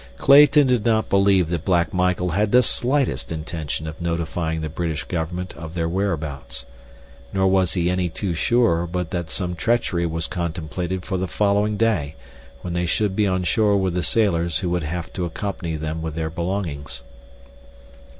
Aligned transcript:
Clayton 0.17 0.65
did 0.65 0.83
not 0.83 1.09
believe 1.11 1.49
that 1.49 1.63
Black 1.63 1.93
Michael 1.93 2.31
had 2.31 2.51
the 2.51 2.63
slightest 2.63 3.31
intention 3.31 3.85
of 3.85 4.01
notifying 4.01 4.61
the 4.61 4.67
British 4.67 5.03
government 5.03 5.53
of 5.55 5.75
their 5.75 5.87
whereabouts, 5.87 6.65
nor 7.31 7.45
was 7.47 7.73
he 7.75 7.87
any 7.87 8.09
too 8.09 8.33
sure 8.33 8.87
but 8.87 9.11
that 9.11 9.29
some 9.29 9.53
treachery 9.53 10.07
was 10.07 10.25
contemplated 10.25 11.05
for 11.05 11.17
the 11.19 11.27
following 11.27 11.77
day 11.77 12.15
when 12.61 12.73
they 12.73 12.87
should 12.87 13.15
be 13.15 13.27
on 13.27 13.43
shore 13.43 13.77
with 13.77 13.93
the 13.93 14.01
sailors 14.01 14.57
who 14.57 14.71
would 14.71 14.81
have 14.81 15.13
to 15.13 15.23
accompany 15.23 15.75
them 15.75 16.01
with 16.01 16.15
their 16.15 16.31
belongings. 16.31 17.03